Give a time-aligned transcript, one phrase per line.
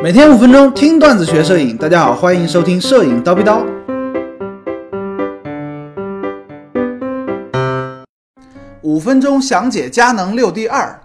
[0.00, 3.66] 每天五分钟听段子学摄影，大家好，欢迎收听摄影刀逼刀。
[8.82, 11.00] 五分钟详解佳能六 D 二。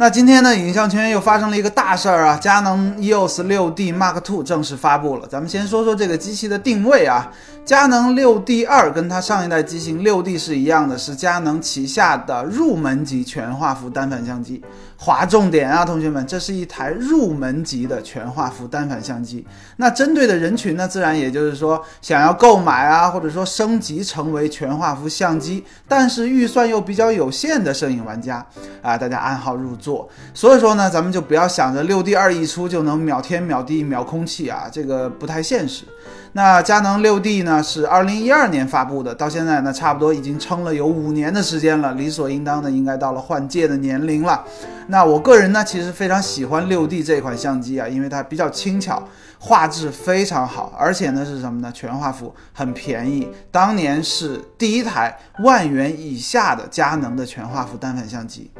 [0.00, 5.26] 那今天呢，影像圈又发生了一个大事儿啊，佳能 EOS 六 D Mark II 正式发布了。
[5.26, 7.28] 咱们先说说这个机器的定位啊，
[7.64, 14.62] 佳能六 D 二跟它上一代机型六 D 是一样的，是佳能旗下的入门级全画幅单反相机。
[15.00, 19.44] 划重点啊，同学们，这是一台入门级的全画幅单反相机。
[19.76, 28.44] 那针对的人群呢，自然也就是说想要购买啊，或者说升级成为全画幅相机，但是预算又比较有限的摄影玩家
[28.80, 29.87] 啊，大家按号入座。
[29.88, 35.84] 做所以说呢，咱们就不要想着六 D 二一出就能秒天秒地秒空气啊，这个不太现实。
[36.32, 44.44] 那佳能六 D 呢是二零一二年发布的，到现在呢差不多已经撑了有五年的时间了，理所应当的应该到了换届的年龄了。
[44.88, 49.06] 那我个人呢其实非常喜欢六 D 这款相机啊，因为它比较轻巧，
[49.38, 51.70] 画质非常好，而且呢是什么呢？
[51.74, 58.50] 全画幅很便宜，当年是第一台万元以下的佳能的全画幅单反相机。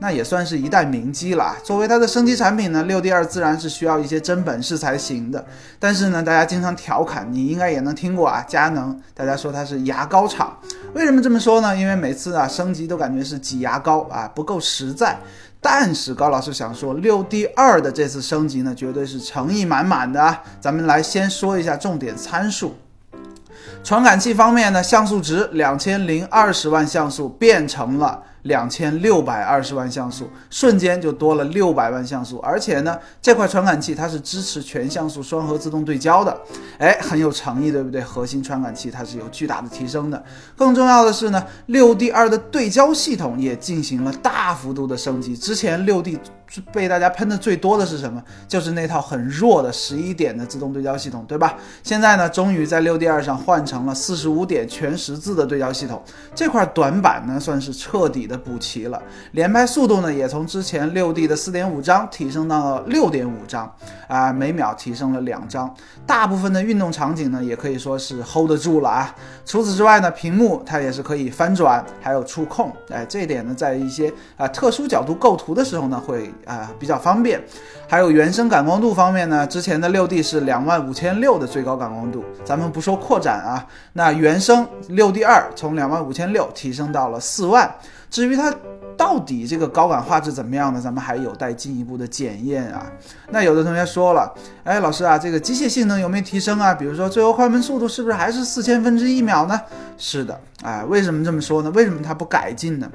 [0.00, 1.56] 那也算是一代名机了。
[1.64, 5.44] 作为它的升级产品呢，六 D 二自然是需要一些真本事才行的。
[5.80, 10.56] 但是呢，大家经常调侃，你应该也能听过啊，佳能，大家说它是牙膏厂。
[10.94, 11.76] 为什么这么说呢？
[11.76, 15.18] 因为每次啊升级都感觉是挤牙膏啊，不够实在。
[15.60, 20.42] 但是高老师想说，六 D 二的这次升级呢，绝对是诚意满满的啊。
[20.60, 22.76] 咱们来先说一下重点参数。
[23.82, 28.22] 传感器方面呢，像素值两千零二十万像素变成了。
[28.48, 36.36] 两千六百二十万像素，瞬间就多了六百万像素，而且呢，这块传感器它是支持全像素双核自动对焦的，
[36.78, 38.00] 哎，很有诚意，对不对？
[38.02, 40.22] 核心传感器它是有巨大的提升的。
[40.56, 45.36] 更重要的是呢，六 D 二的对焦系统也进行了大幅度的升级。
[45.36, 46.18] 之前六 D
[46.72, 48.22] 被大家喷的最多的是什么？
[48.46, 51.56] 就是那套很弱的十一点的自动对焦系统，对吧？
[51.82, 56.02] 现在呢，终于在六 D 二上换成了四十五点全十字的对焦系统，
[56.34, 58.28] 这块短板呢，算是彻底。
[58.28, 59.00] 的补齐了，
[59.32, 63.70] 连拍速度呢也从之前六 D 的四点五张提升到了六点五张
[64.06, 65.72] 啊，每秒提升了两张。
[66.06, 69.14] 大部分的运动场景呢也可以说是 hold 得住了啊。
[69.44, 77.42] 除此之外呢，屏幕它也是可以翻转，还有触控，哎，这一点呢在一些啊特殊角度构图的时候呢会啊比较方便。
[77.86, 87.74] 还有原生感光度方面呢，之前的六 D 是两万五千六的最高感光度，咱们不说扩展啊，那原生六 D 二从两万五千六提升到了四万。
[88.10, 88.54] 至于它
[88.96, 90.80] 到底这个高感画质怎么样呢？
[90.80, 92.90] 咱们还有待进一步的检验啊。
[93.30, 96.74] 那有的同学说了，哎，老师啊，这个机械性能有没有提升啊？
[96.74, 99.60] 比如说最后快门速度是不是还是四千分之一秒呢？
[99.96, 101.70] 是的，哎，为什么这么说呢？
[101.70, 102.90] 为什么它不改进呢？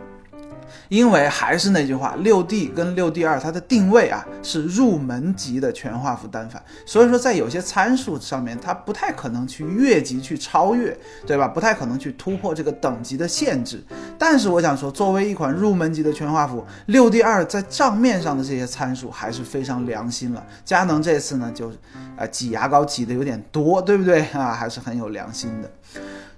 [0.94, 10.96] 因为还是那句话，六 D 跟六 D 二它的定位啊是入门级的全画幅单反，所以说在有些参数上面它不太可能去越级去超越，
[11.26, 11.48] 对吧？
[11.48, 13.84] 不太可能去突破这个等级的限制。
[14.20, 20.46] 但是我想说，作为一款入门级的全画幅，六 D 二在账面上的这些参数还是非常良心了。
[20.64, 21.72] 佳能这次呢就，
[22.18, 24.54] 呃挤牙膏挤的有点多，对不对啊？
[24.54, 25.72] 还是很有良心的。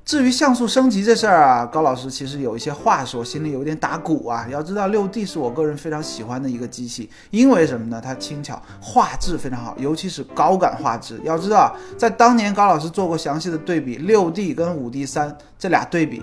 [0.06, 4.46] 至于像素升级这事儿啊，高老师其实有一些话说，心里有点打鼓啊。
[4.52, 8.00] 要知道，六 D 是我个人非常喜欢的一个机器，因为什么呢？
[8.00, 11.20] 它轻巧，画质非常好，尤其是高感画质。
[11.24, 16.22] 要知道，在当年高老师做过详细的对比，六 D 跟五 D 三这俩对比。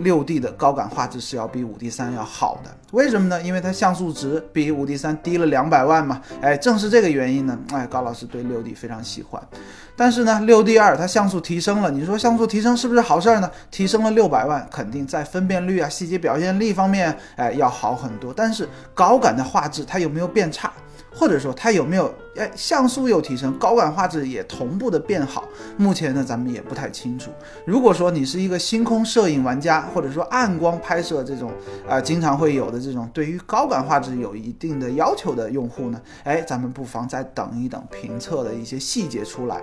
[0.00, 3.40] 六 D 的高感画质是要比五 D 三要好的，为什么呢？
[3.42, 6.20] 因为它像素值比五 D 三低了两百万嘛。
[6.40, 7.58] 哎，正是这个原因呢。
[7.72, 9.40] 哎，高老师对六 D 非常喜欢。
[9.96, 13.50] 但是呢，六 D 二它像素提升了，你说像素提升是不是好事儿呢？
[13.70, 18.32] 提升了六百万，肯定在分辨率啊、细节表现力方面，哎，要好很多。
[18.34, 20.72] 但是高感的画质它有没有变差？
[21.12, 25.48] 或者说它有没有哎像素有提升，高感画质也同步的变好？
[25.76, 27.30] 目前呢咱们也不太清楚。
[27.64, 31.52] 如果说你是一个星空摄影玩家，或者说暗光拍摄这种
[31.88, 39.60] 啊经常会有的这种对于高感画质有一定的要求的用户呢，哎咱们不妨再等一等评测的一些细节出来。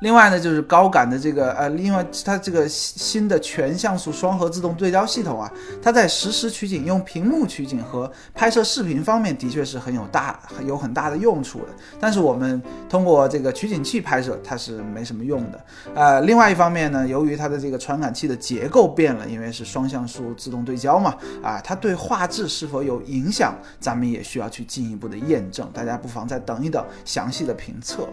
[0.00, 5.50] 另外呢，就是高感的这个呃，另外它这个新的全像素双核自动对焦系统啊，
[5.82, 11.66] 它在实时取景、用屏幕取景和拍摄视频方面的确是很有大、有很大的用处的。
[11.98, 15.64] 但是我们通过这个取景器拍摄，它是没什么用的。
[15.94, 25.70] 呃，另外一方面呢，由于它的这个传感器的结构变了，因为是双像素自动对焦嘛，啊，它对画质是否有影响，咱们也需要去进一步的验证。
[25.74, 28.08] 大家不妨再等一等详细的评测。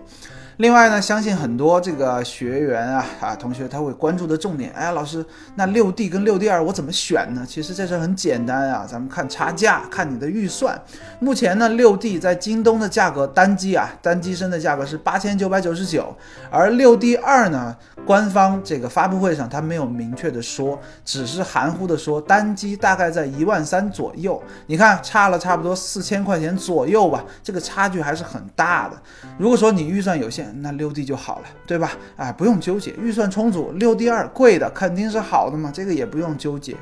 [0.57, 1.57] 另外呢，相信很。
[1.57, 5.25] 多这个学员啊啊同学他会关注的重点，哎，老师，
[5.56, 7.44] 那六 D 跟六 D 二我怎么选呢？
[7.48, 10.80] 其实这事很简单啊，咱们看差价，看你的预算。
[11.19, 16.15] 目前呢，六 D 在京东的价格单机啊，单机身的价格是八千九百九十九，
[16.51, 17.75] 而六 D 二呢，
[18.06, 24.39] 官方这个发布会上他没有明确的说，只是含糊的说单机大概在一万三左右。
[24.68, 28.95] 你看差了差不多四千块钱左右吧，这个差距还是很大的。
[29.39, 31.91] 如果说你预算有限，那六 D 就好了，对吧？
[32.15, 36.75] 哎，不用纠结，预算充足，六 D 二贵的肯定是好的嘛，这个也不用纠结。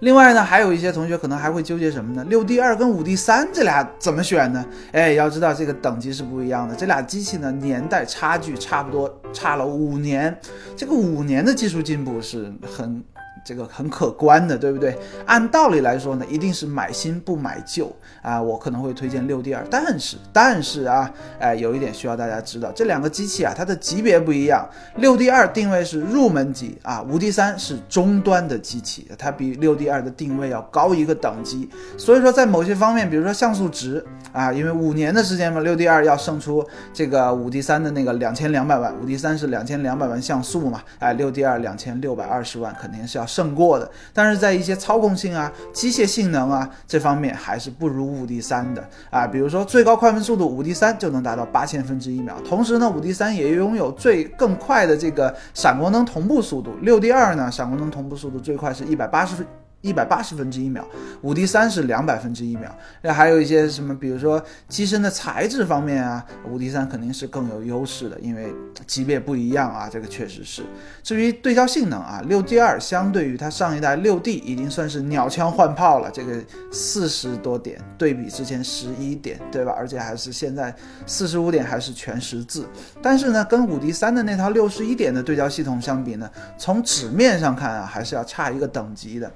[0.00, 2.24] 另外呢，还有一些同学可能还会纠结什么呢？
[2.28, 4.64] 六 D 二跟五 D 三这俩怎么选呢？
[4.92, 10.38] 哎，要知道这个等级是不一样的，这俩机器呢年代差距差不多差了五年，
[10.76, 13.02] 这个五年的技术进步是很。
[13.44, 14.96] 这个很可观的，对不对？
[15.26, 18.40] 按道理来说呢，一定是买新不买旧啊。
[18.40, 24.66] 我可能会推荐六 D 二，但是但是啊，哎，有一点需要大家知道，这两个机器啊，它的级别不一样。
[24.96, 31.68] 六 D 二定位是入门级啊，五 D 三是中端的机器，它比六 D 二的定位要高一个等级。
[31.98, 34.02] 所以说，在某些方面，比如说像素值
[34.32, 43.26] 啊，因为五年的时间嘛，六 D 二要胜出这个五 D 三的那个两千两百万，五 D 三是两千两百万像素嘛，哎，六 D 二两千六百二十万肯定是要。
[43.34, 49.26] 胜过的，但是在一些操控性啊、机械性能啊这方面还是不如五 D 三的啊。
[49.26, 56.76] 比如说最高快门速度，五 D 三就能达到八千分之一秒，同时呢，五 D 三也拥有最更快的这个闪光灯同步速度。
[56.82, 59.44] 六 D 二呢，闪光灯同步速度最快是一百八十分。
[59.84, 60.82] 一百八十分之一秒，
[61.20, 62.74] 五 D 三是两百分之一秒。
[63.02, 68.50] 那还有一些什么，比如说机身的材质方面啊，五 D 三肯定是更有优势的，因为
[68.86, 70.62] 级别不一样啊，这个确实是。
[71.02, 76.42] 至于对焦性能啊，六 D 二相对于它上一代六 D 已经算是鸟枪换炮了，这个
[76.72, 79.74] 四十多点对比之前十一点，对吧？
[79.76, 80.74] 而且还是现在
[81.06, 82.66] 四十五点还是全十字。
[83.02, 89.30] 但是呢，跟五 D 三的那套六十一点的对焦系统相比呢，从纸面上看啊，还是要差一个等级的。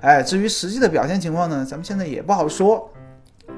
[0.00, 2.90] 哎，至于实际的表现情况呢，咱们现在也不好说。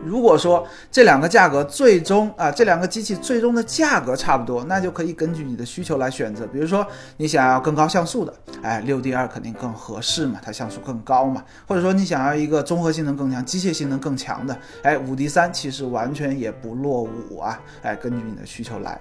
[0.04, 6.46] 如果说这两个价格最终啊，这两个机器最终的价格差不多，那就可以根据你的需求来选择。
[6.46, 6.84] 比如说
[7.16, 11.44] 你想要更高像素的，哎，六 D 二肯定更合适嘛，它像素更高嘛。
[11.68, 17.60] 或者说你想要一个综合性能更强、机械性能更强的，哎，五 D 三其实完全也不落伍啊。
[17.82, 18.98] 哎，根据你的需求来。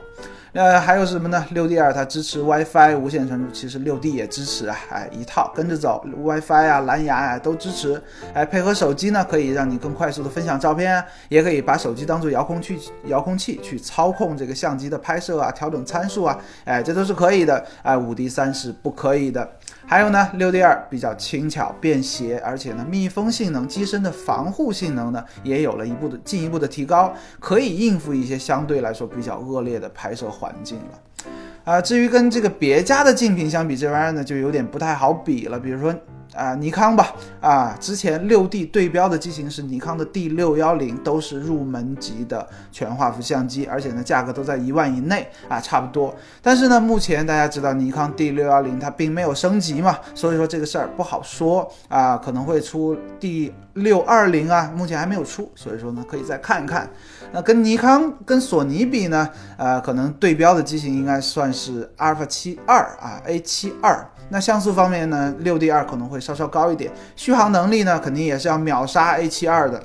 [0.53, 1.45] 呃，还有什么呢？
[1.51, 4.77] 六 D 二它支持 WiFi 无线传输，其实六 D 也支持啊。
[4.89, 7.99] 哎，一套跟着走，WiFi 啊、蓝牙啊都支持。
[8.33, 10.80] 哎，配合手机呢，可以让你更快速的分享照片。
[11.29, 17.65] 也可以把手机当做遥控器，遥控器去操控这个相机的拍摄啊，调整参数啊，哎，这都是可以的。
[17.83, 19.49] 哎，五 D 三是不可以的。
[19.85, 31.25] 还有呢，六 D 二比较轻巧便携，而且呢，密封性能、机身的防护性能呢，也有了一步的进一步的提高，可以应付一些相对来说比较恶劣的拍摄环境了。
[31.63, 35.59] 啊，至于跟这个别家的竞品相比，这玩意儿呢就有点不太好比了。
[35.59, 35.93] 比如说。
[36.33, 46.15] 啊，尼康吧，啊，之前六 D 对标的机型是尼康的 D 六幺零，都是入门级的全画幅相机，而且呢，价格都在一万以内啊，差不多。
[46.41, 56.89] 但是呢，目前大家知道尼康 D 六幺零它并没有升级嘛，所以说这个事儿不好说啊，可能会出 D 六二零啊，目前还没有出，所以说呢，可以再看一看。
[57.33, 64.05] 那跟尼康、跟索尼比呢，呃，可能对标的机型应该算是阿尔法七二啊，A 七二。
[64.31, 69.83] 那像素方面呢，六 D 二可能会稍稍高一点，续航能力呢，肯定也是要秒杀 A 七二的。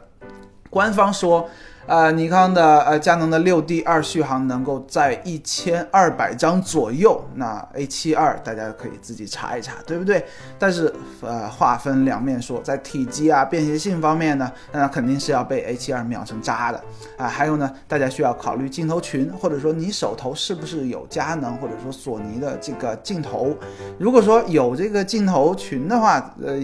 [0.70, 1.46] 官方说。
[1.86, 10.24] 呃，尼康的呃佳能的六 D 二续航能够在一千二百张左右，那 A 七二大家可以自己查一查，对不对？
[10.58, 16.82] 但是呃，话分两面说，在体积啊、便携性方面呢，那肯定是要被 A 七二秒成渣的
[17.16, 17.28] 啊。
[17.28, 23.56] 还有呢，大家需要考虑镜头群，或者说你手头是不是有佳能或者说索尼的这个镜头？
[23.96, 26.58] 如果说有这个镜头群的话，呃，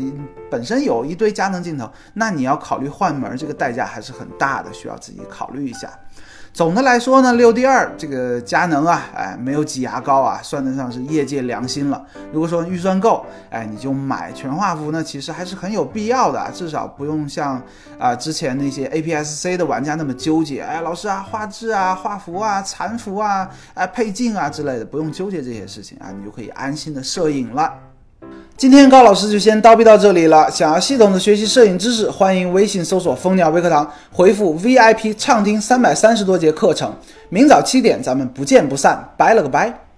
[0.51, 5.21] 本身有一堆佳能镜头，那你要考虑换门，这个代价还是很大的，需要自己。
[5.23, 5.91] 你考虑一下，
[6.53, 12.05] 总的来说呢，六 D 二这个佳能啊，哎，没有挤牙膏啊，算得上是业界良心了。
[12.33, 17.63] 如果说预算够，哎，你就买全画幅呢，其实还是很有必要的，至少不用像
[17.99, 20.63] 啊之前那些 APS-C 的玩家那么纠结。
[20.63, 27.73] 哎，老师啊，画质啊、画幅啊、残幅啊、哎配镜啊之类的，不用纠结这些事情啊，你就可以安心的摄影了。
[28.57, 30.49] 今天高老师就先叨逼到这里了。
[30.49, 36.95] 想要系统的学习摄影知识，欢迎微信搜索“蜂鸟微课堂”，回复 VIP 畅听三百三十多节课程。
[37.29, 39.13] 明早七点，咱们不见不散。
[39.17, 39.92] 拜了个拜。